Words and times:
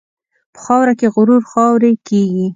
په 0.53 0.59
خاوره 0.65 0.93
کې 0.99 1.07
غرور 1.13 1.43
خاورې 1.51 1.91
کېږي. 2.07 2.47